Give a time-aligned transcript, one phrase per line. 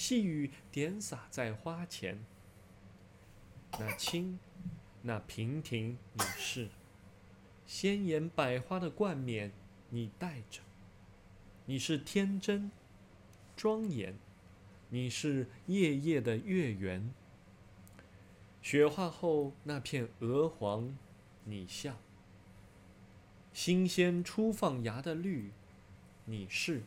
[0.00, 2.24] 细雨点洒在花前，
[3.72, 4.38] 那清，
[5.02, 6.70] 那平婷，你是
[7.66, 9.52] 鲜艳百花的冠冕，
[9.90, 10.62] 你戴着。
[11.66, 12.70] 你是天真，
[13.54, 14.16] 庄严，
[14.88, 17.12] 你是夜夜的月圆。
[18.62, 20.96] 雪化后那片鹅黄，
[21.44, 21.98] 你像
[23.52, 25.52] 新鲜初放芽的绿，
[26.24, 26.84] 你是。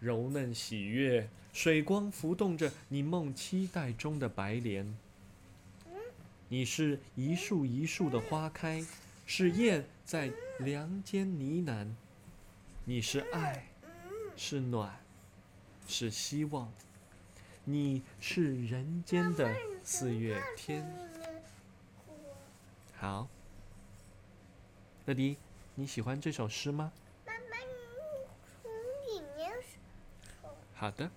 [0.00, 4.96] 柔嫩喜悦，水光浮动着你梦期待中的白莲。
[6.48, 8.84] 你是一树一树的花开，
[9.26, 11.86] 是燕在梁间呢喃。
[12.86, 13.68] 你是爱，
[14.36, 14.98] 是暖，
[15.86, 16.72] 是希望。
[17.64, 19.54] 你是人间的
[19.84, 20.90] 四月天。
[22.96, 23.28] 好，
[25.04, 25.36] 乐迪，
[25.74, 26.90] 你喜欢这首诗吗？
[27.26, 28.26] 妈妈，你
[28.62, 28.72] 从
[29.06, 30.50] 里面说。
[30.80, 31.10] 好的。